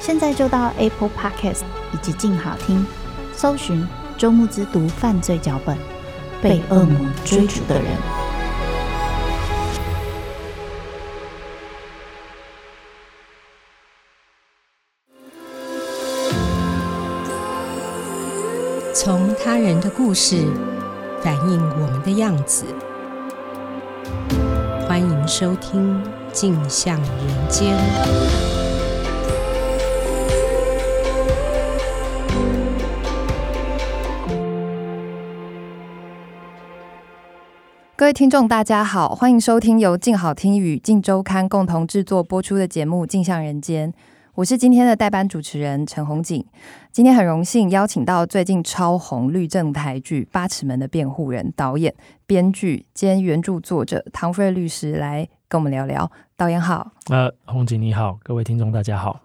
[0.00, 1.60] 现在就到 Apple Podcast
[1.92, 2.84] 以及静好听，
[3.34, 3.86] 搜寻
[4.16, 5.76] 周慕之读犯罪脚本，
[6.40, 7.84] 被恶魔追逐的人。
[18.94, 20.46] 从他人的故事
[21.22, 22.64] 反映我们的样子。
[24.88, 27.76] 欢迎收听《镜像人间》。
[38.00, 43.92] 各位听众，大家好，欢迎收听由静好听与静周刊共同制作播出的节目《镜像人间》。
[44.36, 46.42] 我是今天的代班主持人陈红景，
[46.90, 56.10] 今天很荣幸邀请到最近超红律政台剧《八尺门的辩护人》导演、编剧兼原著作者唐弗瑞律师来跟我们聊聊。
[56.38, 59.20] 导演好，呃，红景你好，各位听众大家好。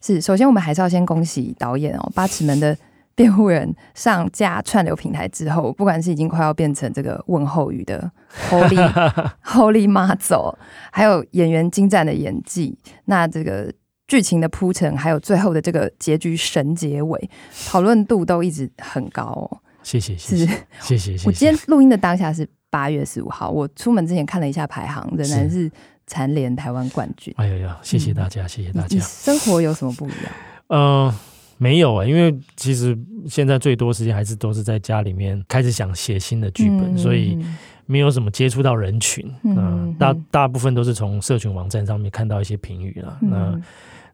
[0.00, 2.76] 是，首先我们还是要先恭喜导演哦，《八尺门的
[3.18, 8.10] 辩护人》上架串流平台之后，不管是已经快要变成这个问候语的
[8.48, 9.10] Holy
[9.44, 10.56] Holy 妈走，
[10.92, 13.72] 还有演员精湛的演技，那这个。
[14.10, 17.30] 剧情的铺陈，还有最后的这个结局神结尾，
[17.66, 19.60] 讨论度都一直很高哦。
[19.82, 20.46] 谢谢，谢谢，
[20.80, 21.26] 谢谢，谢谢。
[21.26, 25.70] 我今天录音的当下是八月十五号，我出门之前看了一下排行，仍然是
[26.06, 27.34] 蝉联台湾冠军。
[27.36, 28.98] 哎呀呀，谢谢大家，嗯、谢谢大家。
[28.98, 30.32] 生活有什么不一样？
[30.68, 31.14] 嗯、呃，
[31.58, 32.96] 没有啊，因为其实
[33.28, 37.38] 现在最多时间还是都是在家里面开始想写新的剧本，嗯、所以
[37.84, 39.30] 没有什么接触到人群。
[39.42, 43.18] 嗯、呃，大大部分都是从社群网站上面看到一些评语了。
[43.20, 43.62] 那、嗯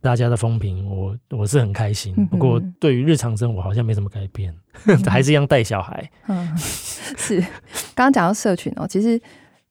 [0.04, 2.15] 大家的风评，我我是很开心。
[2.27, 4.54] 不过对于日常生活好像没什么改变，
[4.84, 6.10] 嗯、 还是一样带小孩。
[6.28, 6.47] 嗯，
[7.16, 7.41] 是。
[7.94, 9.19] 刚刚讲到社群哦，其实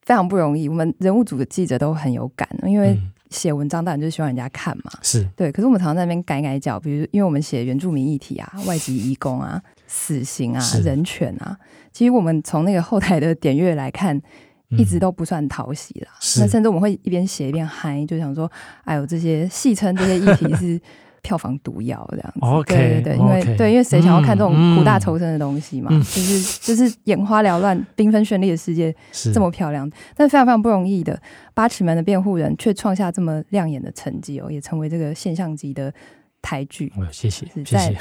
[0.01, 0.67] 非常不容易。
[0.67, 2.97] 我们人物组的记者都很有感，因为
[3.33, 4.91] 写文章当然就是希望人家看嘛。
[5.01, 5.51] 是对。
[5.51, 11.57] 可是我们常常在那边改改脚，比如因为我们写原住民议题啊、外籍移工啊、死刑啊、人权啊，
[11.91, 14.21] 其实我们从那个后台的点阅来看。
[14.75, 18.51] 一直都不算讨喜啦，那、嗯、甚至我们会一边写一边嗨，就想说，
[18.85, 20.81] 哎呦，这些戏称这些议题是
[21.23, 22.39] 票房毒药这样子。
[22.41, 25.89] OK，对对对，因为 okay, 对，因为谁想要看这种苦大仇深的东西嘛？
[25.91, 28.95] 嗯、就是就是眼花缭乱、 缤纷绚丽的世界
[29.33, 31.19] 这么漂亮，但非常非常不容易的
[31.55, 35.91] 八尺门的辩护人却创下这么亮眼的成绩哦，也成为这个现象级的
[36.43, 36.93] 台剧。
[37.11, 37.97] 谢谢，谢谢。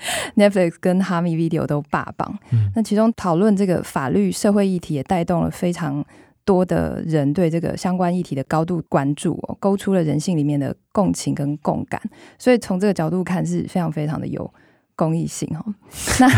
[0.34, 6.02] Netflix 跟哈密 Video 都霸榜，嗯、那其中讨论这个法律社会议题，也带动了非常
[6.44, 12.00] 多的人对这个相关议题的高度关注哦，勾出了人性里面的共情跟共感，
[12.38, 14.52] 所以从这个角度看是非常非常的有
[14.96, 15.74] 公益性哦。
[16.20, 16.28] 那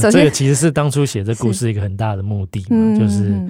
[0.00, 3.42] 首先、嗯、这个其实是当初写这故事一个很大的目的嘛，是就是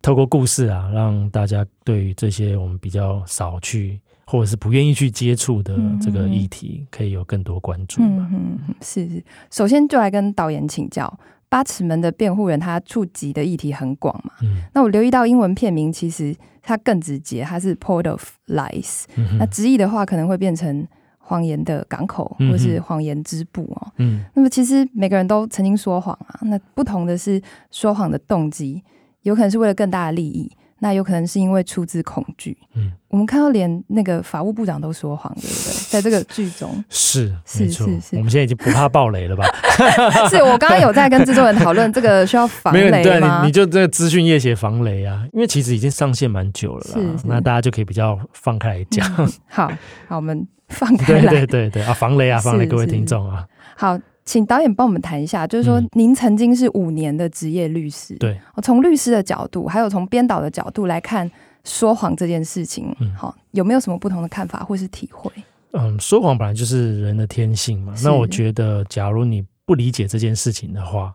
[0.00, 4.00] 透过故事啊，让大家对于这些我们比较少去。
[4.24, 8.30] 或者是不愿意去接触的这个议题，可以有更多关注嘛？
[8.32, 9.22] 嗯，是是。
[9.50, 11.06] 首先就来跟导演请教，
[11.52, 14.32] 《八尺门的辩护人》他触及的议题很广嘛？
[14.40, 14.62] 嗯。
[14.72, 19.04] 那我留意到英文片名其实它更直接，它是 Port of Lies。
[19.16, 19.36] 嗯。
[19.36, 23.92] 那直译的话可能会变成谎言的港口，或是谎言之部哦。
[23.98, 24.24] 嗯。
[24.32, 27.38] 那么其实每个人都曾经说谎啊，那不同的是
[27.70, 28.82] 说谎的动机，
[29.24, 30.50] 有可能是为了更大的利益。
[30.82, 32.58] 那有可能是因为出自恐惧。
[32.74, 35.72] 嗯，我们看到连那个法务部长都说谎，对不对？
[35.88, 39.46] 在这个剧中， 是是是是，我们现在已经不怕爆雷了吧？
[40.28, 42.98] 是我刚刚有在跟制作人讨论，这个需要防雷吗？
[43.00, 49.08] 对，你你就在资讯业写防雷啊，因为其实已经上线蛮久了啦，是是，那大家就可以比较放开来讲。
[49.18, 49.32] 嗯。
[49.48, 49.72] 好，
[50.08, 53.46] 好，我们放 开来，对对对对啊，防雷啊，防雷，各位听众啊，
[53.76, 53.96] 好。
[54.24, 61.28] 请导演帮我们谈一下，就是说，您曾经是五年的职业律师，对，从律师的角度，还有从编导的角度来看
[61.64, 65.30] 说谎这件事情，好，有没有什么不同的看法或是体会？
[65.72, 67.94] 嗯，说谎本来就是人的天性嘛。
[68.04, 71.12] 那我觉得，假如你不理解这件事情的话，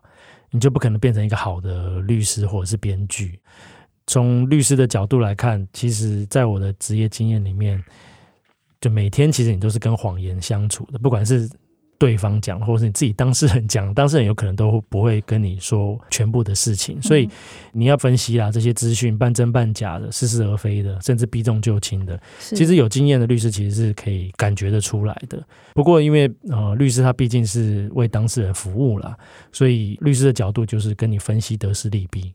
[0.50, 3.40] 你就不可能变成一个好的律师或者是编剧。
[4.06, 7.82] 从律师的角度来看，其实在我的职业经验里面，
[8.82, 11.48] 就每天其实你都是跟谎言相处的，不管是。
[11.98, 17.28] 对方讲，或者是你自己当事人讲，当事人有可能都不会跟你说全部的事情，所以
[17.72, 22.18] 你要分析啊，这些资讯半真半假的，似是而非的，甚至避重就轻的。
[22.38, 25.42] 其实有经验的律师其实是可以感觉得出来的。
[25.74, 29.16] 不过因为呃，律师他毕竟是为当事人服务啦，
[29.50, 32.32] 所以律师的角度就是跟你分析得失利弊，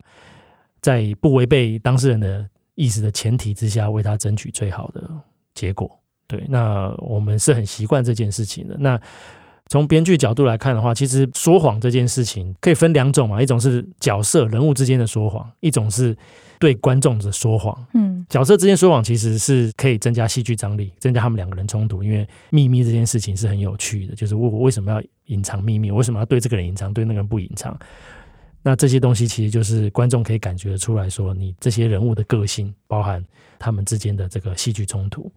[0.82, 2.46] 在不违背当事人的
[2.76, 5.10] 意思的前提之下，为他争取最好的
[5.54, 5.90] 结果。
[6.28, 8.76] 对，那我们是很习惯这件事情的。
[8.78, 9.00] 那
[9.70, 16.16] 从编剧角度来看的话，其实说谎这件事情可以分两种嘛，一种是角色人物之间的说谎，一种是
[16.60, 17.76] 对观众的说谎。
[17.94, 27.76] 嗯，角色之间说谎其实是可以增加戏剧张力，增加他们两个人冲突，因为秘密这件事情是很有趣的，就是我为什么要隐藏秘密，我为什么要对这个人隐藏，对那个人不隐藏？
[28.62, 33.26] 那这些东西其实就是观众可以感觉得出来说，你这些人物的个性，包含
[33.58, 35.32] 他们之间的这个戏剧冲突。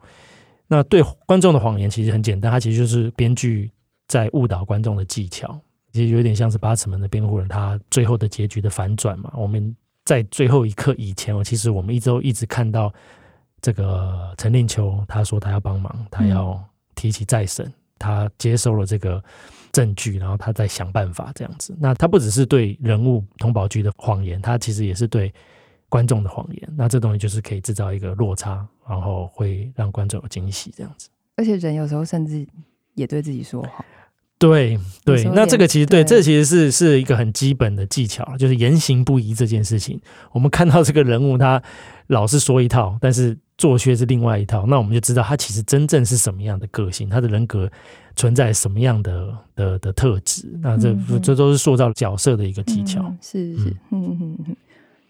[0.69, 3.71] 那对观众的谎言其实很简单，它其实就是编剧。
[4.09, 5.59] 在误导观众的技巧，
[5.93, 9.33] 其实有点像是八尺门的辩护人，他最后的结局的反转嘛。
[9.35, 9.75] 我们
[10.05, 12.93] 在最后一刻以前，其实我们一直都一直看到
[13.61, 16.63] 这个陈令秋，他说他要帮忙，他要
[16.95, 19.23] 提起再审，他接收了这个
[19.73, 21.77] 证据，然后他在想办法这样子。
[21.81, 25.35] 那他不只是对人物通宝局的谎言，他其实也是对
[25.89, 26.69] 观众的谎言。
[26.77, 31.09] 那这东西就是可以制造一个落差，然后会让观众有惊喜这样子。
[31.35, 32.47] 而且人有时候甚至
[32.95, 33.85] 也对自己说谎。
[34.39, 39.99] 对对，那这个其实对，这其实是是一个很基本的技巧，就是言行不一这件事情。
[40.31, 41.63] 我们看到这个人物，他
[42.09, 47.71] 老是说一套，但是做却是另外一套，那我们就知道他其实真正是什么样的个性，他的人格
[48.15, 50.45] 存在什么样的的的特质。
[50.61, 53.01] 那这这都是塑造角色的一个技巧。
[53.01, 54.57] 嗯、是是，嗯嗯嗯。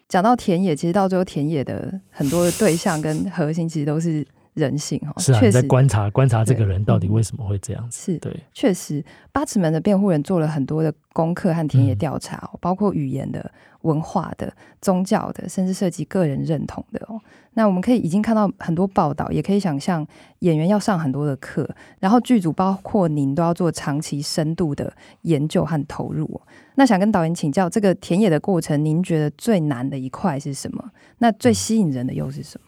[0.08, 4.25] 讲到田野，其实到最后田野的很多的对象跟核心，其实都是。
[4.56, 8.12] 人性哦，是啊，确实在观察观察这个人到底为什么会这样子。
[8.12, 13.50] 是，对，确实，八尺门的辩护人做了很多的功课和田野调查，嗯，包括语言的、
[13.82, 14.50] 文化的、
[14.81, 17.20] 宗教的，甚至涉及个人认同的哦。
[17.53, 20.06] 那我们可以已经看到很多报道，也可以想象
[20.38, 21.69] 演员要上很多的课，
[22.00, 24.91] 然后剧组包括您都要做长期深度的
[25.23, 26.41] 研究和投入。
[26.76, 30.91] 那想跟导演请教，这个田野的过程，您觉得最难的一块是什么？
[31.19, 32.65] 那最吸引人的又是什么？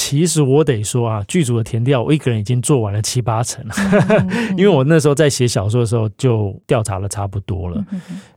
[0.00, 3.74] 其实我得说啊，剧组的填调我一个人已经做完了七八成了，
[4.56, 7.84] 因为我那时候在写小说的时候就调查了差不多了。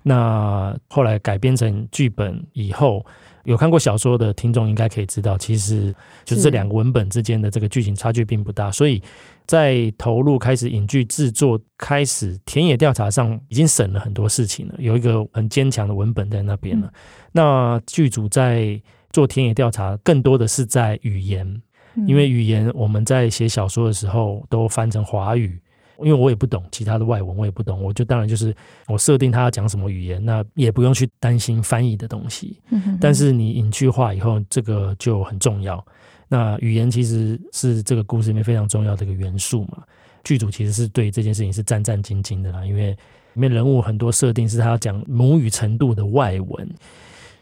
[0.01, 3.05] 那后来改编成剧本以后，
[3.43, 5.93] 有看过小说的听众应该可以知道，其实
[6.25, 8.99] 就这两个文本之间的这个剧情差距并不大，所以
[9.45, 16.91] 在投入开始影剧制作、开始田野调查上，已经省了很多事情了，有一个很坚强的文本在那边了。
[17.31, 18.81] 那剧组在
[19.11, 21.61] 做田野调查，更多的是在语言，
[22.07, 25.59] 因为语言我们在写小说的时候都翻成华语，
[25.99, 28.55] 因为我也不懂其他的外文，我也不懂，我就当然就是
[28.87, 32.57] 我设定他要讲什么语言，那也不用去担心翻译的东西。
[32.99, 35.85] 但是你影剧化以后，这个就很重要。
[36.27, 39.83] 那语言其实是这个故事里面非常重要的一个元素嘛。
[40.23, 42.97] 剧组其实是对这件事情是战战兢兢的啦，因为里
[43.41, 46.69] 面人物很多设定是他要讲母语程度的外文。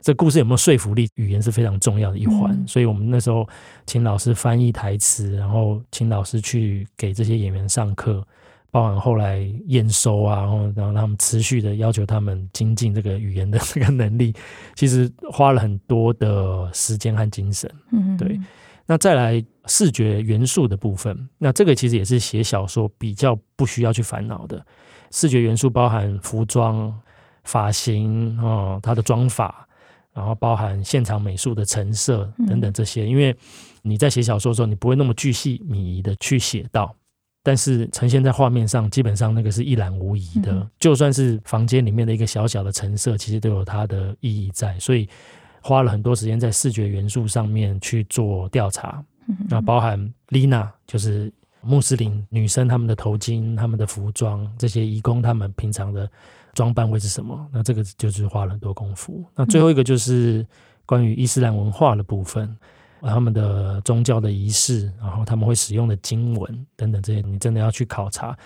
[0.01, 1.10] 这故事有没有说服力？
[1.15, 3.48] 语言是非常重要的一环，嗯，所以我们那时候
[3.86, 8.25] 请老师翻译台词，然后请老师去给这些演员上课，
[8.72, 14.34] 包含后来验收啊，然后然后让他们持续的要求他们精进这个语言的这个能力，
[14.75, 17.70] 其实花了很多的时间和精神。
[17.91, 18.39] 嗯，对。
[18.86, 24.65] 那再来视觉元素的部分，那这个其实也是写小说比较不需要去烦恼的。
[25.12, 26.91] 视觉元素包含服装、
[27.44, 29.68] 发型啊，他的妆发。
[30.19, 33.33] 然后包含现场美术的陈设等等这些，因为
[33.81, 36.93] 你在写小说的时候，你不会那么巨细靡遗的去写到，
[37.41, 40.69] 但是呈现在画面上，基本上那个是一览无遗的。
[40.77, 44.77] 就算是房间里面的一个小小的陈设，其实都有它的意义在。
[44.77, 45.07] 所以
[45.61, 49.01] 花了很多时间在视觉元素上面去做调查。
[49.47, 56.11] 那包含丽娜，就是穆斯林女生她们的头巾、她们的服装，这些义工她们平常的。
[56.59, 57.47] 装扮会是什么？
[57.53, 59.23] 那这个就是花了很多功夫。
[59.33, 60.45] 那最后一个就是
[60.85, 62.53] 关于伊斯兰文化的部分，
[62.99, 68.37] 他们的宗教的仪式，然后他们会使用的经文等等这些，你真的要去考察。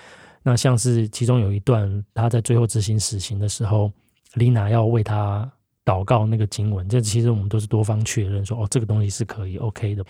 [0.43, 3.91] 那像是其中有一段，他在最后执行死刑的时候，
[4.35, 5.51] 丽娜要为他
[5.83, 10.05] 祷告那个经文，这其实我们都是多方确认说，哦，这个东西是可以 OK 的。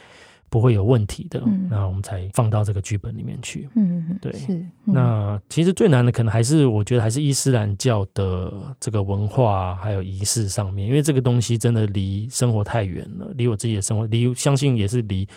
[0.53, 3.67] 不会有问题的，那、嗯、我们才放到这个剧本里面去。
[3.75, 4.31] 嗯嗯，对。
[4.33, 4.53] 是。
[4.53, 15.27] 嗯、那其实最难的可能还是我觉得还是伊斯兰教的这个文化还有仪式上面，因为这个东西真的离生活太远了，离我自己的生活，离相信也是离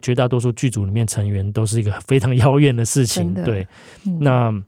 [0.00, 3.34] 绝大多数剧组里面成员都是一个非常遥远的事情。
[3.34, 3.66] 对。
[4.06, 4.62] 嗯、那。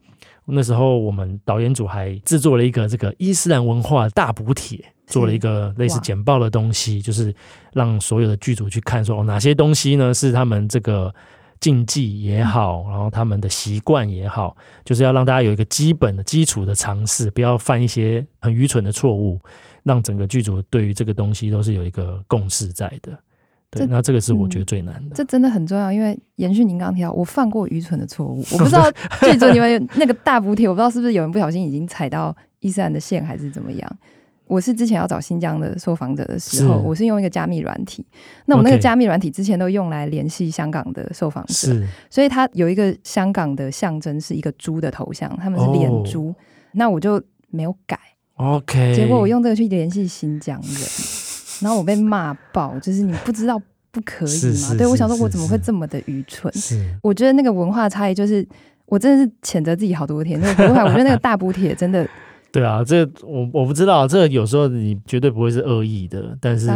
[0.44, 7.34] 那时候我们导演组还制作了一个这个伊斯兰文化大补帖，做了一个类似简报的东西，就是
[7.72, 11.14] 让所有的剧组去看说，说哪些东西呢是他们这个
[11.60, 19.38] 禁忌也好，然后他们的习惯也好，就是要让大家有一个基本的基础的尝试，不要犯一些很愚蠢的错误，
[19.82, 23.16] 让整个剧组对于这个东西都是有一个共识在的。
[23.70, 25.14] 对，那这个是我觉得最难的。
[25.14, 28.44] 嗯、这真的很重要，因为延续您刚刚提到，我犯过愚蠢的错误。
[28.52, 28.90] 我不知道
[29.22, 33.98] 剧组你们那个大补帖，我不知道是不是有人不小心已经踩到伊斯兰的线，还是怎么样。
[34.52, 38.04] 我是之前要找新疆的受访者的时候，是我是用一个加密软体。
[38.44, 41.74] 那我那个加密软体之前都用来联系香港的受访者，
[42.10, 46.28] 所以它有一个香港的象征是一个猪的头像，他们是脸猪。
[46.28, 46.36] 哦、
[46.72, 47.98] 那我就没有改。
[48.34, 50.88] OK，结果我用这个去联系新疆人。
[51.60, 53.60] 然后我被骂爆，就是你不知道
[53.92, 54.74] 不可以吗？
[54.76, 56.52] 对，我想说，我怎么会这么的愚蠢？
[56.52, 58.44] 是，我觉得那个文化差异，就是
[58.86, 60.40] 我真的是谴责自己好多天。
[60.40, 62.04] 那个我觉得那个大补帖真的，
[62.52, 66.68] 对啊，这我我不知道，这有时候你绝对不会是恶意的，但是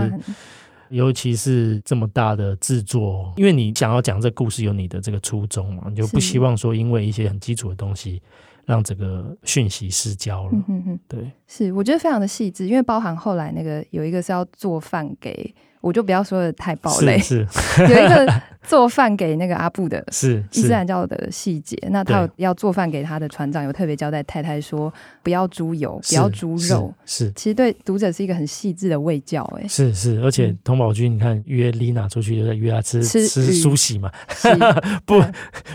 [0.88, 8.22] 尤其是这么大的制作，因为你想要讲这故事，有你的这个初衷嘛，你就不希望说因为一些很基础的东西。
[8.66, 10.50] 让整个讯息失焦了。
[10.52, 15.54] 嗯哼哼，对，是我觉得非常的细致，因为包含后来那个有一个是要做饭给。
[15.80, 21.76] 我就不要说的太暴雷，是，是 有一个做饭给那个阿布的，是伊斯兰教的细节。
[21.90, 24.92] 那他有要做饭给他的船长，有特别交代太太说
[25.22, 26.92] 不要猪油，不要猪肉。
[27.04, 29.42] 是，是其实对读者是一个很细致的喂教。
[29.58, 34.48] 哎，是是，而且童宝君，你看约丽娜出去就在约他吃吃苏洗嘛，是
[35.06, 35.22] 不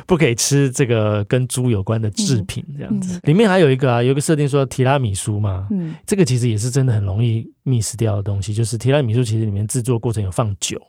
[0.05, 3.17] 不可以吃这个跟猪有关的制品这样子。
[3.17, 7.49] 嗯、里面还有一个啊，有一个设定说提拉米苏嘛，嗯，这个其实也是真的很容易。
[7.63, 10.81] miss 掉的东西，就是提拉米苏，其实里面制作过程有放酒。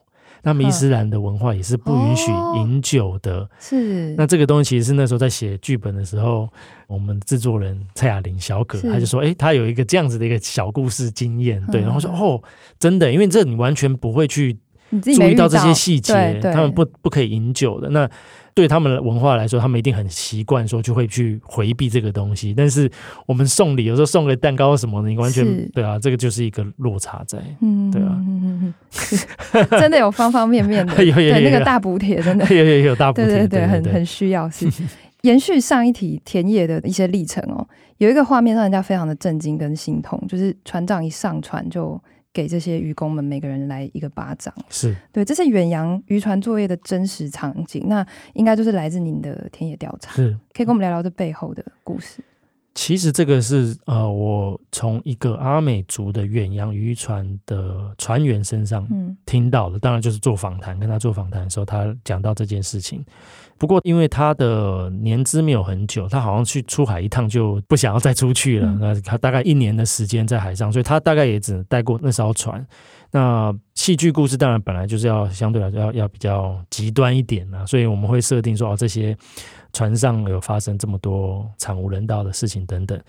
[0.42, 3.40] 那么伊斯兰的文化也是不允许饮酒的。
[3.40, 4.14] 哦、是。
[4.16, 6.48] 那这个东西其实是那时候在写剧本的时候，
[6.86, 12.42] 我们制作人蔡雅玲小葛他就说：“哎、欸，他有一个这样子的一个小故事经验。”对，然后说：“哦，
[12.78, 14.58] 真的，因为这你完全不会去
[15.02, 18.10] 注意到这些细节，他们不不可以饮酒的。”那
[18.54, 22.52] 对他们的文化来说，他们一定很习惯说就会去回避这个东西。
[22.52, 22.90] 但是
[23.26, 34.48] 我们送礼有时候送个蛋糕什么的，你完全是对啊，这个就是一个落差在，嗯，对啊， 真的有方方面面的， 有有有，对那个大补贴真的 有有有大补贴，对对对，很很需要。
[34.50, 34.68] 是
[35.22, 37.66] 延续上一题田野的一些历程哦，
[37.98, 42.00] 有一个画面让人家非常的震惊跟心痛，就是船长一上船就。
[42.32, 47.84] 给这些渔工们每个人来一个巴掌，是对，这是远洋渔船作业的真实场景。
[47.86, 52.22] 那应该就是来自您的田野调查，是可以跟我们聊聊这背后的故事。
[52.74, 58.88] 其实这个是呃，我从一个阿美族的远洋渔船的船员身上
[59.26, 63.04] 听到的，嗯、当然就是做访谈，跟他做访谈的时候，他讲到这件事情。
[63.62, 68.66] 不过，因为他的年资没有很久，他好像去出海一趟就不想要再出去了。
[68.66, 72.66] 嗯、那他大概一年的时间在海上，所以他大概也只带过那艘船。
[73.12, 79.16] 那戏剧故事当然本来就是要相对来说要要比较极端一点啊，所以我们会设定说哦，这些
[79.72, 83.00] 船上有发生这么多惨无人道的事情等等。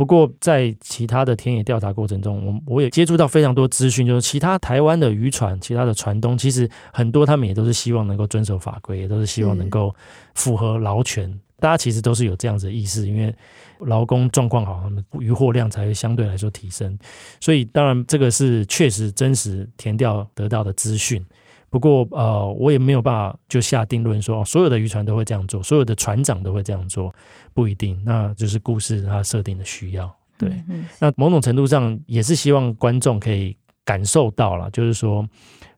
[0.00, 9.94] 不过，在其他的田野调查过程中，我我也接触到非常多资讯，就是其他台湾的渔船、其他的船东，其实很多他们也都是希望能够遵守法规，也都是希望能够
[10.34, 11.30] 符合劳权。
[11.58, 13.34] 大家其实都是有这样子的意识，因为
[13.80, 16.98] 劳工状况好，渔获量才会相对来说提升。
[17.38, 21.22] 所以，当然这个是确实真实田调得到的资讯。
[21.70, 27.14] 不过，呃，我也没有办法就下定论说，所有的渔船都会这样做，所有的船长都会这样做，
[27.54, 27.96] 不一定。
[28.04, 30.48] 那就是故事它设定的需要，对。
[30.48, 35.24] 嗯嗯，那某种程度上也是希望观众可以感受到了，就是说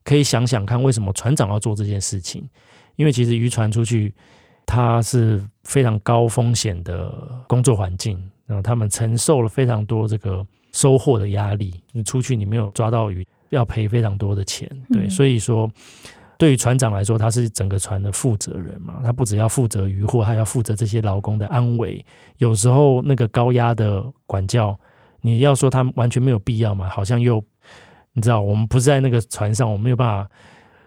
[0.03, 2.49] 可以想想看，为什么船长要做这件事情？
[2.97, 4.15] 因为其实渔船出去，
[4.65, 7.13] 它是非常高风险的
[7.47, 11.83] 工作环境，然后他们承受了非常多这个收获的压力。
[11.93, 13.27] 你出去，你没有抓到鱼。
[13.53, 15.71] 要赔非常多的钱，对，所以说，
[16.39, 22.05] 对于船长来说，他是整个船的负责人嘛，他不只要负责渔获，还要负责这些劳工的安危。
[22.39, 24.79] 有时候那个高压的管教，
[25.21, 27.45] 你要说他完全没有必要嘛，好像又
[28.15, 30.31] 你知道，我们不是在那个船上，我们没有办法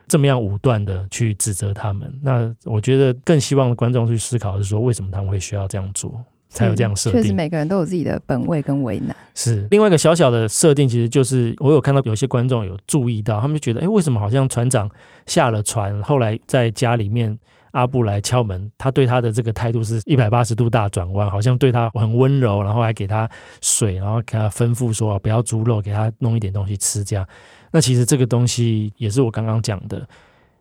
[0.07, 2.11] 这么样武断的去指责他们。
[2.23, 6.19] 那我觉得更希望观众去思考的是说，为什么他们会需要这样做？
[6.49, 7.21] 才有这样设定。
[7.21, 9.15] 确实，每个人都有自己的本位跟为难。
[9.33, 14.89] 是另外一个小小的设定，其实就是我有看到有些观众有注意到，他们就觉得，哎，为什么好像船长
[15.25, 17.37] 下了船，后来在家里面。
[17.71, 27.03] 阿布来敲门，他对他的这个态度是一百八十度大转弯，好像对他很温柔，然后还给他水，然后给他吩咐说不要猪肉，给他弄一点东西吃。
[27.03, 27.27] 这样，
[27.71, 30.07] 那其实这个东西也是我刚刚讲的，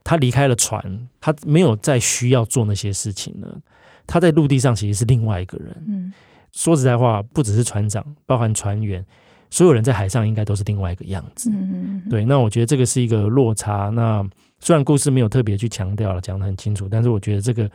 [0.02, 3.60] 他离开了船，他没有再需要做那些事情了。
[4.06, 5.84] 他在陆地上其实是另外一个人。
[5.87, 6.12] 嗯，
[6.52, 9.04] 说实在话，不只是船长，包含船员，
[9.50, 11.50] 所有人在海上应该都是另外一个样子。
[11.50, 12.25] 嗯，对。
[12.25, 13.90] 那我觉得这个是一个落差。
[13.90, 14.26] 那
[14.61, 17.70] 虽然故事没有特别去强调了，讲得很清楚，但是我觉得这个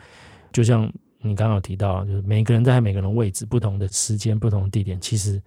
[0.51, 5.41] 就像你刚刚有提到，就是每个人在每个人的位置、不同的时间、不同的地点，其实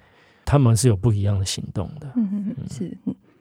[0.45, 2.13] 他们是有不一样的行动的。
[2.17, 2.97] 嗯嗯，是。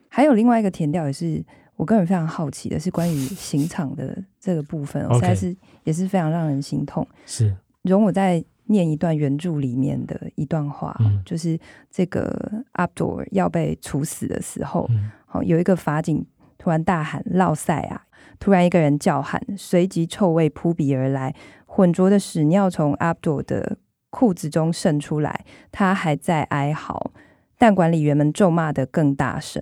[0.08, 1.42] 还有另外一个填调也是
[1.82, 7.04] 我个人非常好奇的，是关于刑场的这个部分，实在是也是非常让人心痛。
[7.26, 11.58] 是，容我再念一段原著里面的一段话，嗯、就是
[11.90, 14.88] 这个阿卜杜要被处死的时候，
[15.26, 16.24] 好、嗯、有一个法警。
[16.58, 18.06] 突然大喊“落赛啊！”
[18.38, 21.34] 突然一个人叫喊，随即臭味扑鼻而来，
[21.66, 23.78] 浑浊的屎尿从阿卜杜的
[24.10, 25.44] 裤子中渗出来。
[25.72, 27.10] 他还在哀嚎，
[27.58, 29.60] 但管理员们咒骂的更大声。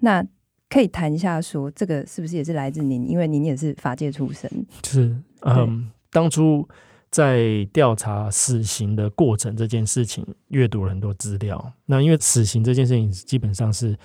[0.00, 0.26] 那
[0.74, 3.08] 可以谈一下说，这个是不是也是来自您？
[3.08, 4.50] 因为您也是法界出身。
[4.84, 6.68] 是，嗯，当初
[7.10, 11.72] 在调查死刑的过程这件事情，阅读了很多资料。
[11.86, 13.96] 那因为死刑这件事情基本上是。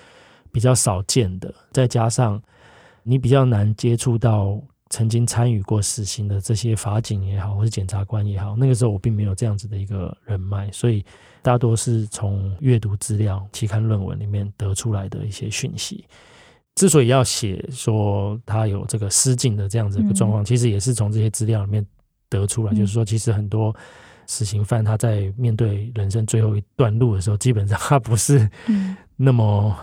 [0.51, 2.41] 比较少见的，再加上
[3.03, 4.59] 你比较难接触到
[4.89, 11.05] 曾经参与过死刑的这些法警也好，或是检察官也好，那个时候我并没有这样子的一个人脉，所以
[11.43, 16.03] 大多是从阅读资料、期刊论文里面得出来的一些讯息。
[16.75, 21.85] 之所以要写说他有这个失禁的这样子一个状况，其实也是从这些资料里面
[22.29, 23.75] 得出来，就是说，其实很多
[24.27, 28.49] 死刑犯他在面对人生最后一段路的时候，基本上他不是
[29.15, 29.75] 那么。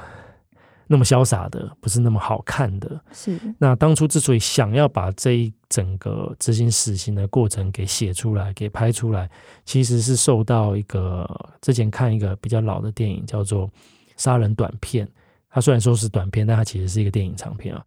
[0.88, 3.00] 那么潇洒的，不是那么好看的。
[3.10, 3.36] 是。
[3.58, 9.28] 那当初之所以想要把这一整个执行死刑的过程给写出来、给拍出来，
[9.64, 11.28] 其实是受到一个
[11.60, 13.66] 之前看一个比较老的电影，叫做
[14.16, 15.04] 《杀人短片》。
[15.56, 17.82] 它虽然说是短片，但它其实是一个电影长片啊。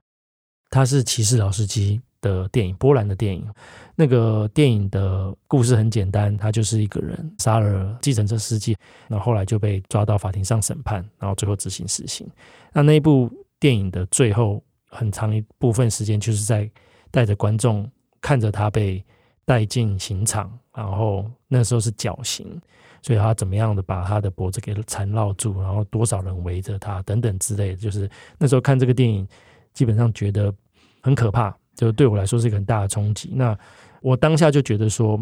[0.71, 3.47] 它是骑士老司机的电影，波兰的电影。
[3.95, 8.75] 那个电影的故事很简单，他就是一个人杀了计程车司机，
[9.07, 12.27] 然后后来就被抓到法庭上审判，然后最后执行死刑。
[12.73, 16.67] 那那一部电影的最后很长一部分时间，就是在
[17.11, 17.87] 带着观众
[18.19, 19.05] 看着他被
[19.45, 22.59] 带进刑场，然后那时候是绞刑，
[23.01, 29.27] 所以他怎么样的把他的脖子给缠绕住，然后多少人围着他等等之类的，就是那时候看这个电影，
[29.73, 30.53] 基本上觉得
[31.01, 31.55] 很可怕。
[31.75, 33.31] 就对我来说是一个很大的冲击。
[33.33, 33.57] 那
[34.01, 35.17] 我当下就觉得说，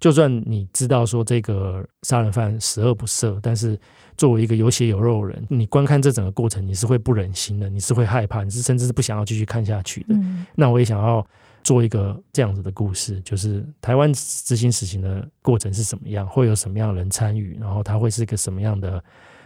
[0.00, 3.78] 就算你知道说这个杀人犯十恶不赦，但是
[4.16, 10.14] 作为一个有血有肉的人，你观看这整个过程，你是会不忍心的，你是会害怕，你是甚至是不想要继续看下去的。
[10.16, 10.44] 嗯。
[10.56, 11.24] 那我也想要
[11.62, 19.02] 做一个这样子的故事，就是台湾执行死刑的过程是什么样，会有什么样的人参与，然后它会是一个什么样的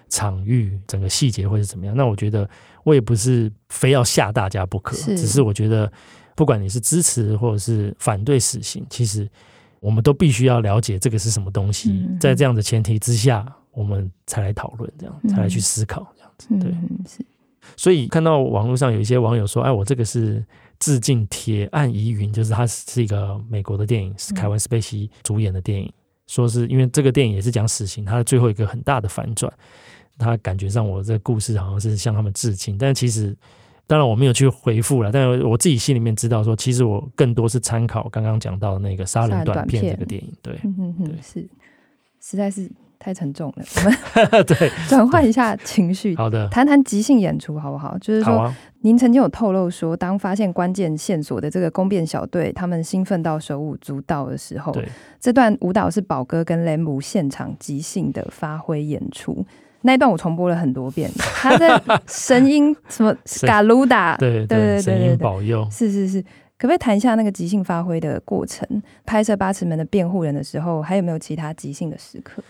[0.09, 1.97] 场域，整个细节会是怎么样。
[1.97, 2.49] 那我觉得
[2.83, 5.91] 我也不是非要吓大家不可，只是我觉得。
[6.37, 9.31] 不管你是支持或者是反对死刑，其实
[9.79, 16.49] 我们都必须要了解这个是什么东西，在这样的前提之下，我们才来讨论，这样才来去思考，这样子。
[16.59, 16.73] 对，
[17.09, 17.25] 是。
[17.77, 20.45] 所以看到网络上有一些网友说：“哎，我这个是
[20.85, 25.91] 致敬《铁案疑云》，就是它是一个美国的电影，是凯文·斯贝西主演的电影。
[26.27, 29.51] 说是因为这个电影也是讲死刑，它的最后一个很大的反转，
[30.19, 33.35] 他感觉上我这个故事好像是向他们致敬，但其实。”
[33.87, 39.83] 当然我没有去回复了，但是我自己心里面知道说，其实我更多是参考刚刚讲到的那个杀人短片。
[39.83, 41.47] 这个电影，对，嗯哼哼，对，是，
[42.19, 42.67] 实在是
[43.05, 47.99] 太沉重了，我们 对转换一下情绪，好的，谈谈即兴演出好不好？
[47.99, 54.89] 就是说，啊、您曾经有透露说，当发现关键线索的这个攻辩小队他们兴奋到手舞足蹈的时候，对，
[55.21, 59.45] 这段舞蹈是宝哥跟雷姆现场即兴的发挥演出。
[59.83, 63.15] 那一段我重播了很多遍，他的声音什么
[63.47, 66.23] 嘎鲁达，对对对对对，声音保佑，是是是，
[66.57, 68.67] 可不可以谈一下那个即兴发挥的过程？
[69.05, 72.43] 拍摄八尺门的辩护人的时候，还有没有其他即兴的时刻？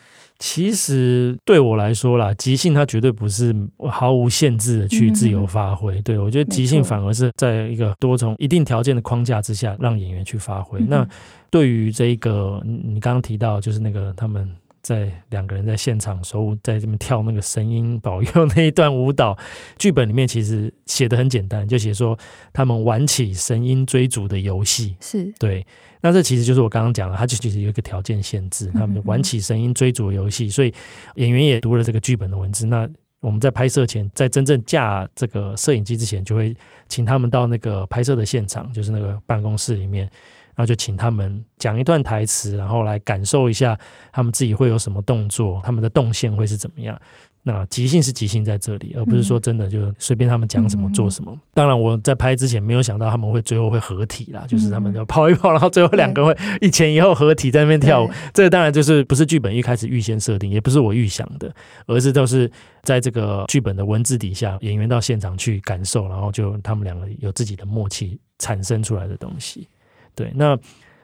[0.46, 3.56] 其实对我来说啦，即兴它绝对不是
[3.90, 5.98] 毫无限制的去自由发挥。
[5.98, 10.78] 嗯、对我觉得即兴反而是在一个多重一定条件的框架之下，让演员去发挥。
[10.80, 11.08] 嗯、那
[11.48, 14.46] 对于这一个你刚刚提到，就是那个他们。
[14.84, 19.36] 在两个人在现场手舞，在这边跳那个神鹰保佑那一段舞蹈。
[19.78, 22.16] 剧本里面其实写的很简单，就写说
[22.52, 24.94] 他们玩起神鹰追逐的游戏。
[25.00, 25.66] 是对，
[26.02, 30.72] 那这其实就是我刚刚讲的，它就其实有一个条件限制，他们玩起神鹰追逐的游戏，所以
[31.14, 32.66] 演员也读了这个剧本的文字。
[32.66, 32.86] 那
[33.20, 36.54] 我们在拍摄前，在真正架这个摄影机之前，就会
[36.90, 40.10] 请他们到那个拍摄的现场，就是那个办公室里面，
[40.56, 43.78] 然后就请他们讲一段台词，然后来感受一下
[44.12, 46.98] 他们自己会有什么动作，他们的动线会是怎么样。
[47.46, 51.38] 那即兴是即兴在这里，而不是说真的就随便他们讲什么做什么。
[51.52, 58.10] 当然我在拍之前没有想到他们会最后会合体啦，就是他们就跑一跑，然后最后两个会一前一后合体在那边跳舞。
[58.32, 61.54] 这个当然就是不是剧本一开始预先设定，也不是我预想的，
[61.86, 62.50] 而是都是
[62.82, 69.68] 在这个剧本的文字底下，演员到现场去感受，然后就他们两个有自己的默契产生出来的东西。
[70.14, 70.58] 对，那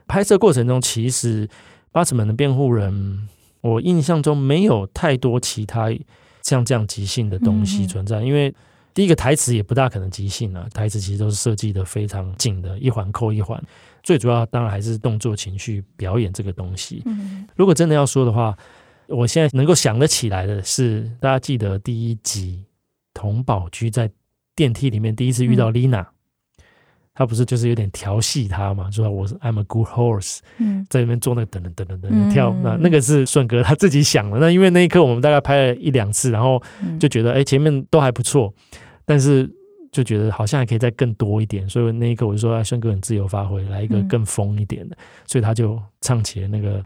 [0.07, 1.49] 拍摄过程中其实
[1.93, 3.29] 八尺门的辩护人，
[3.61, 5.91] 我印象中没有太多其他。
[6.43, 8.53] 像这样即兴的东西存在，因为
[8.95, 13.63] 第一个台词也不大可能即兴啊，台词其实都是设计的非常紧的，一环扣一环。
[14.03, 17.05] 最主要当然还是动作、情绪、表演这个东西。
[17.55, 18.57] 如果真的要说的话，
[19.07, 22.65] 我现在能够想得起来的是，大家记得第一集
[23.13, 24.11] 童宝驹在
[24.57, 26.11] 电梯里面第一次遇到丽娜。
[27.21, 34.39] 他不是就是有点调戏他嘛，说我是 I'm a good horse，嗯，在那边做那个噔噔噔噔噔跳，那那个是顺哥他自己想的。
[34.39, 36.63] 那因为那一刻我们大概拍了一两次，然后
[36.99, 38.51] 就觉得哎、欸、前面都还不错，
[39.05, 39.47] 但是
[39.93, 46.83] 就觉得好像还可以再更多一点，所以那一刻我就说啊，顺哥很自由发挥，来一个更疯一点的，所以他就唱起了那个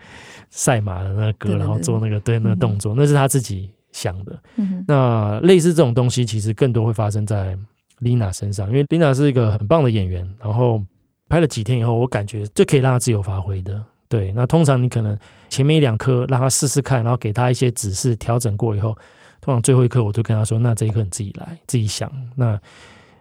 [0.51, 4.37] 赛马的那个歌，然后做那个对那个动作，那是他自己想的。
[4.89, 7.57] 那类似这种东西，其实更多会发生在。
[8.05, 10.81] 丽娜身上，因为 Lina 是一个很棒的演员，然后
[11.29, 13.85] 拍了几天以后，我感觉就可以让她自由发挥的。
[14.07, 18.97] 对，那通常你可能前面一两颗让她试试看，然后给她一些指示，调整过以后，
[19.41, 22.61] 通常最后一颗我就跟她说：“那这一刻你自己来，自己想。”那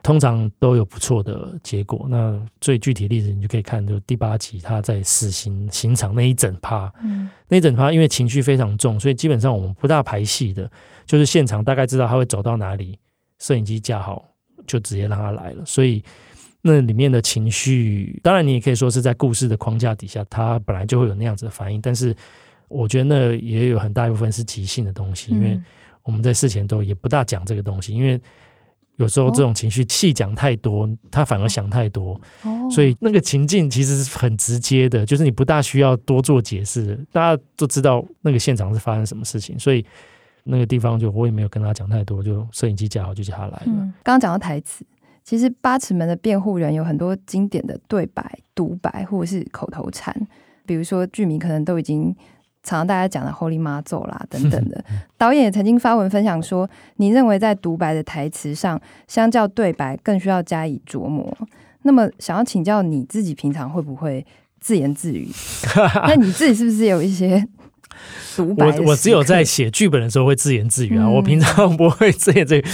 [0.03, 2.05] 通常都有不错的结果。
[2.09, 10.69] 那最具体的例子，你就可以看，就第八集他在死刑刑场那一整趴，嗯，那一整趴因为情绪非常重，所以基本上我们不大排戏的，
[11.05, 12.99] 就是现场大概知道他会走到哪里，
[13.39, 14.25] 摄影机架好。
[14.67, 16.03] 就直接让他来了，所以
[16.61, 21.81] 那里面的情绪，当然你也可以说是在故事的框架底下，他本来就会有那样子的反应。
[21.81, 22.15] 但是
[22.67, 25.59] 我觉得那也有很大一部分是即兴的东西，因为
[26.03, 28.19] 我们在事前都也不大讲这个东西，因为
[28.95, 32.19] 有时候这种情绪细讲太多，他反而想太多，
[32.71, 39.85] 所以那个情境其实是很直接的，就是你不大需要多做解释，大家都知道那个现场是发生什么事情，所以。
[40.43, 43.63] 那个地方就我也没有跟他讲太多，就摄影机架好就叫他来了。
[43.67, 44.85] 嗯，刚刚讲到台词，
[45.23, 50.13] 其实八尺门的辩护人有很多经典的对白、独白或者是口头禅，
[50.65, 52.13] 比如说剧迷可能都已经
[52.61, 54.83] 常常大家讲的 Holy 妈祖啦等等的。
[55.17, 61.33] 导演也曾经发文分享说，你认为在独白的台词上，相较对白更需要加以琢磨。
[61.83, 64.25] 那么想要请教你自己，平常会不会
[64.59, 65.29] 自言自语？
[66.07, 67.47] 那你自己是不是有一些？
[68.37, 72.65] 我我只有在写剧本的时候会自言自语啊，嗯、我平常不会自言自语。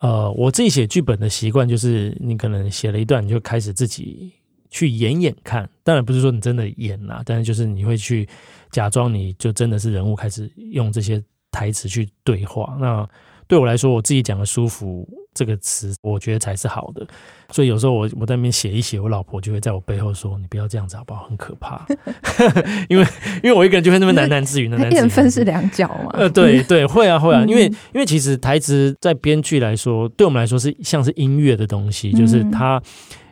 [0.00, 4.32] 呃，我自己写剧本的习惯就是，你可能写了一段，你就开始自己
[4.70, 5.68] 去演演看。
[5.82, 8.28] 当然不是说你真的演啦，但是就是你会去
[8.70, 12.76] 假装你就真的是人物，开始用这些台词去对话。
[12.80, 13.08] 那
[13.46, 15.08] 对我来说，我自己讲的舒服。
[15.36, 17.06] 这个词我觉得才是好的，
[17.50, 21.24] 所以有时候我我在那边写一写，我老婆就会在我背后说：“你不要这样子好不好？
[21.28, 21.84] 很可怕。
[22.88, 23.06] ”因为
[23.42, 26.10] 因为我一个人就会那么喃喃自语，喃喃自语，分是两角嘛。
[26.14, 32.82] 呃，对对，会啊会啊，因为因为其实台词在编剧来说，对我们来说是像是音乐的东西，就是它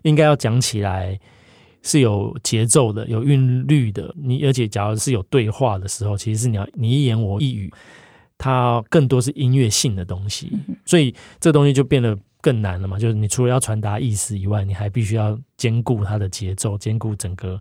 [0.02, 1.18] 应该要讲起来
[1.80, 4.14] 是有节奏的、有韵律的。
[4.22, 7.72] 你而且假如是有对话的时候，其实是你要你一言我一语。
[8.38, 10.52] 它更多是音乐性的东西，
[10.84, 12.98] 所以这东西就变得更难了嘛。
[12.98, 17.60] 就是你除了要传达意思以外，你还必须要兼顾它的节奏，兼顾整个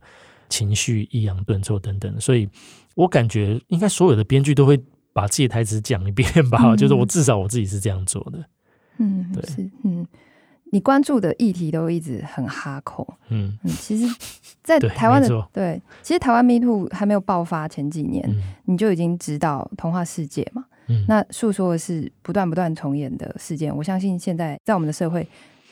[0.49, 2.19] 情绪、抑扬顿挫等等。
[2.19, 2.49] 所以
[2.95, 4.77] 我感觉应该所有的编剧都会
[5.13, 6.59] 把自己的台词讲一遍吧。
[6.63, 8.43] 嗯、 就是我至少我自己是这样做的。
[8.97, 10.05] 嗯，对，是嗯。
[10.73, 14.12] 你关注的议题都一直很哈口，嗯嗯，其实，
[14.63, 23.75] 在台湾的对，对，其实台湾 Me Too 还没有爆发前几年，嗯、你就已经知道童话世界嘛，嗯、那诉说的是不断不断重演的事件。
[23.77, 25.27] 我相信现在在我们的社会，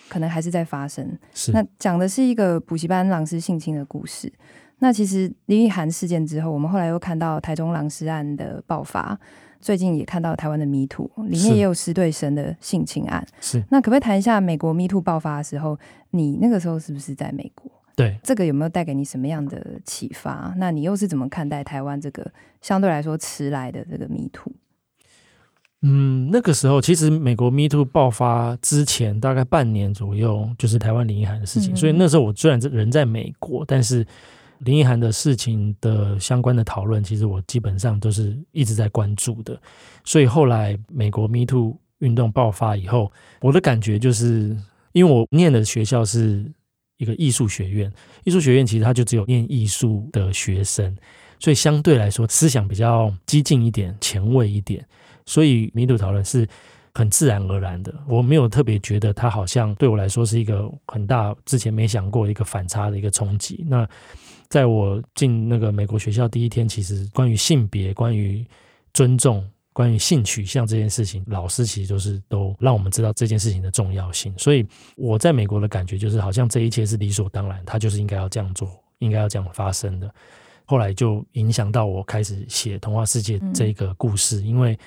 [0.07, 1.17] 可能还是在发生。
[1.33, 4.31] 是那讲的是一个补习班老师性侵的故事。
[4.77, 9.19] 那其实林奕涵事件之后，我们后来又看到台中狼师案的爆发。
[9.61, 13.25] 最近也看到台湾的 Me Too，里面也有师对神的性侵案。
[13.39, 15.77] 是，那可不可以谈一下美国 Me Too 爆发的时候，
[16.09, 17.71] 你那个时候是不是在美国？
[17.95, 20.53] 对，这个有没有带给你什么样的启发？
[20.57, 22.25] 那你又是怎么看待台湾这个
[22.61, 24.51] 相对来说迟来的这个 Me Too？
[25.83, 31.73] 嗯，那个时候其实美国 Me Too 爆发之前大概半年左右，就是台湾林奕涵的事情。
[31.73, 34.05] 嗯、所以那时候我虽然人在美国，但是
[34.63, 39.59] 林奕涵的事情的相关的讨论，其实我基本上都是一直在关注的。
[40.03, 44.55] 所以后来美国 Me Too 运动爆发以后，我的感觉就是，
[44.91, 46.51] 因为我念的学校是
[46.97, 47.91] 一个艺术学院，
[48.23, 50.95] 艺术学院其实它就只有念艺术的学生，
[51.39, 54.85] 所以相对来说思想比较激进一点、前卫一点。
[55.25, 56.47] 所以，MeToo 讨论是
[56.93, 63.65] 很自然而然的，我没有特别觉得它好像对我来说是一个很大之前没想过一个反差的一个冲击。
[63.67, 63.87] 那
[64.51, 68.45] 在我进那个美国学校第一天，其实关于性别、关于
[68.93, 74.37] 尊重、关于性取向这件事情，老师其实就是都让我们知道这件事情的重要性。
[74.37, 80.13] 所以我在美国的感觉就是，好像这一切是理所当然，他就是应该要这样做，应该要这样发生的。
[80.65, 84.77] 后来就影响到我开始写《童话世界》这个故事，因为。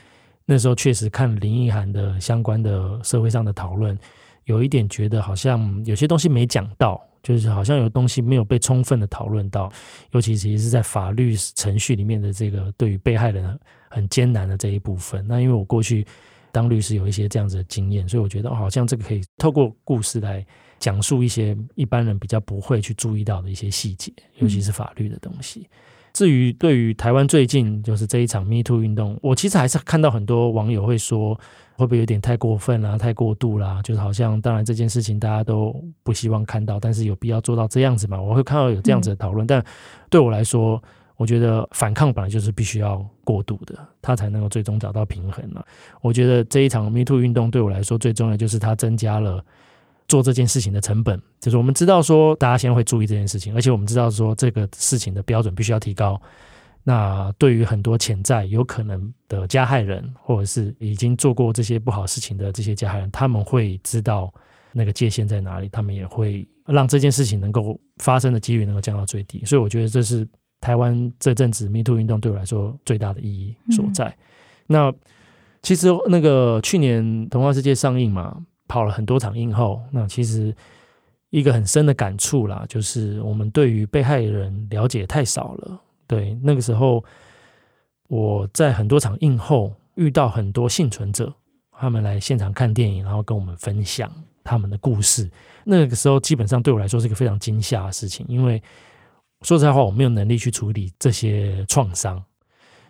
[0.47, 3.99] 那时候确实看林奕涵的相关的社会上的讨论，
[4.45, 9.73] 有一点觉得好像有些东西没讲到，就是好像有东西没有被充分的讨论到，
[10.13, 15.25] 尤其其实是在法律程序里面的这个对于被害人很艰难的这一部分。
[15.27, 16.07] 那因为我过去
[16.53, 20.45] 当律师有一些这样子的经验，所以我觉得好像这个可以透过故事来
[20.79, 25.67] 讲述一些一般人比较不会去注意到的一些细节，尤其是法律的东西。
[26.13, 31.37] 至于对于台湾最近就是这一场 Me Too 运动，我其实还是看到很多网友会说，
[31.77, 33.81] 会不会有点太过分啦、太过度啦？
[33.83, 38.21] 就是好像当然这件事情大家都不希望看到，但是有必要做到这样子嘛？
[38.21, 39.65] 我会看到有这样子的讨论，但
[40.09, 40.83] 对我来说，
[41.17, 45.63] 我觉得反抗本来就是必须要过度的，它才能够最终找到平衡嘛。
[46.01, 49.45] 我觉得这一场 Me Too 运动对我来说最重要就是它增加了。
[50.07, 56.21] 做这件事情的成本，就是我们知道说，大家现在会注意这件事情，而且我们知道说，这个事情的标准必须要提高。
[56.85, 64.33] 那对于很多潜在有可能的加害人，或者是已经做过这些不好事情的这些加害人，他们会知道
[64.73, 69.45] 那个界限在哪里，他们也会让这件事情能够发生的几率能够降到最低。
[69.45, 70.29] 所以我觉得这是
[70.61, 74.07] 台湾这阵子 Me Too 运动对我来说最大的意义所在。
[74.07, 74.17] 嗯、
[74.69, 74.95] 那
[75.63, 78.45] 其实那个去年《童话世界》上映嘛。
[78.67, 80.53] 跑了很多场映后，那其实
[81.29, 85.81] 一个很深的感触啦，就是我们对于被害人了解太少了。
[86.07, 87.05] 对，那个时候
[88.09, 91.33] 我在很多场映后遇到很多幸存者，
[91.73, 94.11] 他们来现场看电影，然后跟我们分享
[94.43, 95.31] 他们的故事。
[95.65, 98.63] 那个时候基本上对我来说是一个非常惊吓的事情，因为
[99.43, 102.23] 说实在话，我没有能力去处理这些创伤，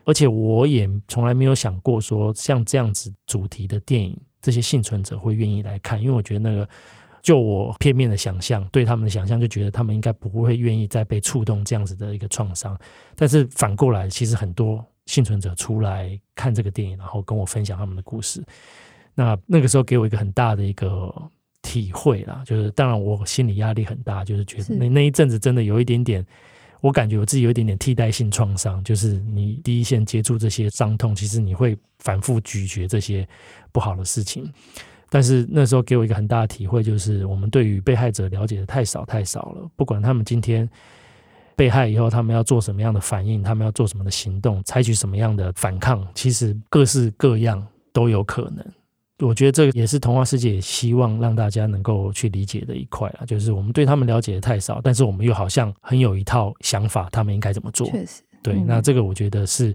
[0.05, 4.19] 而且我也从来没有想过说像这样子主题的电影。
[4.43, 6.69] 这些幸存者会愿意来看，因为我觉得那个，
[7.25, 12.79] 就我片面的想象，对他们的想象，就觉得他们应该不会愿意再被触动这样子的一个创伤。
[13.17, 18.45] 但是反过来，其实很多幸存者出来看这个电影，然后跟我分享他们的故事。
[19.15, 21.11] 那那个时候给我一个很大的一个
[21.63, 26.23] 体会啦，就是当然我心理压力很大，就是觉得那那一阵子真的有一点点。
[26.83, 33.27] 我感觉我自己有一点点替代性创伤，就是你第一线接触这些伤痛，其实你会反复咀嚼这些
[33.73, 34.53] 不好的事情。
[35.15, 39.71] 但是那时候给我一个很大的体会，就是我们对于被害者了解的太少太少了。
[39.77, 40.69] 不管他们今天
[41.55, 48.67] 被害以后，他们要做什么样的反应，他们要做什么的行动，采取什么样的反抗，其实各式各样都有可能。
[49.21, 57.87] 我觉得这个也是童话世界希望让大家能够去理解的一块啊，就是我们对他们了解的太少，但是我们又好像很有一套想法，他们应该怎么做。
[57.87, 59.73] 确实，对，那这个我觉得是，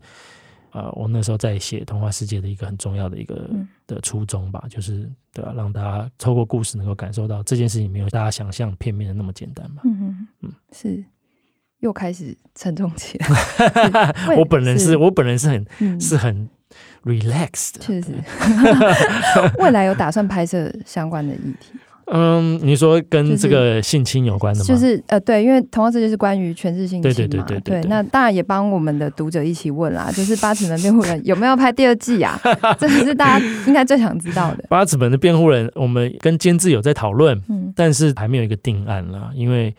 [0.72, 3.50] 呃，我那时候在写童话世界的一个很重要的一个
[3.88, 9.82] 的初衷吧，就是对吧，让大家透过故事能够感受到这件事情没有大家想象片面的那么简单嘛。
[9.86, 11.04] 嗯嗯嗯，是，
[11.80, 13.28] 又开始沉重起来。
[14.38, 16.50] 我本人是我本人是很是很。
[17.04, 18.14] Relaxed，确实。
[19.58, 21.89] 未来有打算拍摄相关的议题吗？
[22.12, 24.66] 嗯，你说跟这个性侵有关的吗？
[24.66, 27.90] 就是、就是、呃，对，因为同样这就是关于全是性侵嘛，对对对对对，对。
[27.90, 32.40] 那当然也帮我们的读者一起问啦，就是八尺门辩护人 有没有拍第二季啊？
[32.80, 34.64] 这是大家应该最想知道的。
[34.70, 39.74] 八尺门的辩护人，我们跟监制有在讨论，嗯，但是还没有一个定案啦，因为。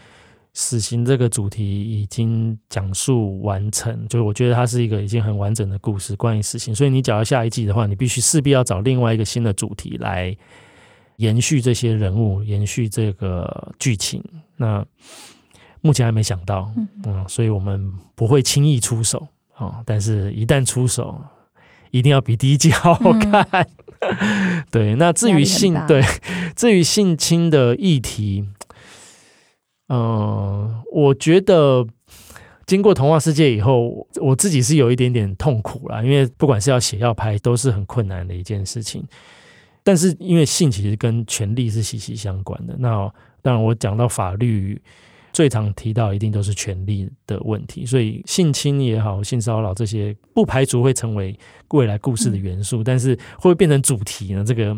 [0.53, 6.75] 死刑这个主题已经讲述完成，就是我觉得它是一个已经很完整的故事，关于死刑。
[6.75, 10.37] 所以你讲到下一季的话，你必须势必要找另外一个新的主题来
[11.21, 14.25] 延续这些人物，延续这个剧情。
[14.57, 14.83] 那
[15.83, 16.73] 目前还没想到，
[17.05, 19.83] 嗯，所以我们不会轻易出手啊。
[19.85, 21.23] 但是一旦出手，
[21.91, 23.47] 一定要比第一季好好看。
[24.01, 26.03] 嗯、 对，那至于性对，
[26.57, 28.49] 至于性侵的议题。
[29.89, 31.87] 嗯，我觉得
[32.65, 39.05] 经过童话世界以后，我自己是有一点点痛苦啦，因为不管是要写要拍，都是很困难的一件事情。
[39.91, 44.81] 但是因为性其实跟权力是息息相关的，那当然我讲到法律。
[45.33, 54.43] 最常提到一定都是权力的问题，所以性侵也好，性骚扰这些不排除会成为未来故事的元素，嗯、但是会不会变成主题呢？
[54.45, 54.77] 这个，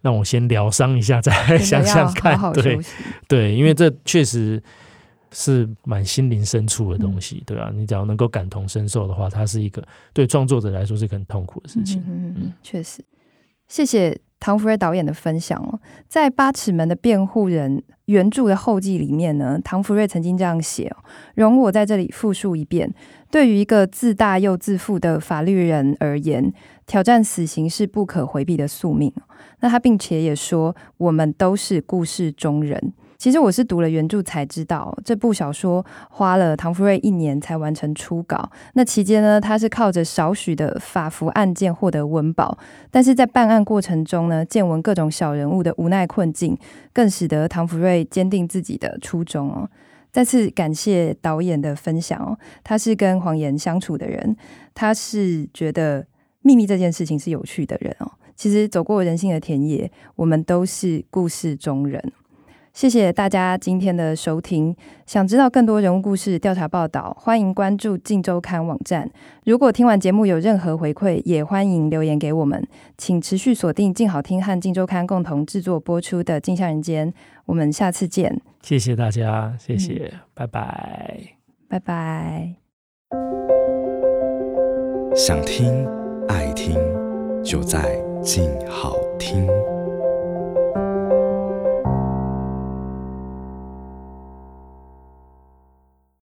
[0.00, 2.36] 让我先疗伤一下，再想想看。
[2.36, 2.80] 好好对
[3.28, 4.60] 对，因为这确实
[5.30, 7.72] 是蛮心灵深处的东西，嗯、对吧、啊？
[7.72, 9.80] 你只要能够感同身受的话，它是一个
[10.12, 12.02] 对创作者来说是很痛苦的事情。
[12.08, 13.04] 嗯嗯，确实。
[13.70, 15.78] 谢谢唐福瑞导演的分享哦，
[16.08, 20.96] 在《八尺门的辩护人》原著的后记里面呢，唐福瑞曾经这样写哦，
[21.36, 22.92] 容我在这里复述一遍：
[23.30, 26.52] 对于一个自大又自负的法律人而言，
[26.84, 29.12] 挑战死刑是不可回避的宿命。
[29.60, 32.92] 那他并且也说，我们都是故事中人。
[33.20, 38.50] 其实我是读了原著才知道，这部小说花了唐福瑞一年才完成初稿。
[38.72, 42.56] 那期间呢，他是靠着少许的法服案件获得温饱，
[42.90, 46.56] 但是在办案过程中呢，见闻各种小人物的无奈困境，
[46.94, 49.68] 更使得唐福瑞坚定自己的初衷哦。
[50.10, 54.34] 再次感谢导演的分享哦，他是跟谎言相处的人，
[54.72, 56.06] 他是觉得
[56.40, 58.10] 秘密这件事情是有趣的人哦。
[58.34, 62.02] 其实走过人性的田野，我们都是故事中人。
[62.72, 64.74] 谢谢大家今天的收听。
[65.04, 69.10] 想知道更多人物故事调查报道，欢迎关注《镜周刊》网站。
[69.44, 72.64] 如果听完节目有任何回馈，也欢迎留言给我们。
[72.96, 77.10] 请持续锁定静好听和《镜周刊》共同制作播出的《镜像人间》。
[77.46, 78.40] 我们下次见。
[78.62, 81.20] 谢谢大家，谢谢，嗯、拜拜，
[81.68, 82.54] 拜拜。
[85.16, 85.84] 想听
[86.28, 86.78] 爱听，
[87.42, 89.48] 就在静好听。